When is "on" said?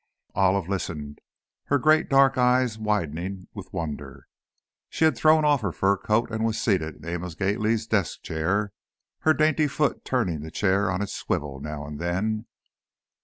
10.89-11.03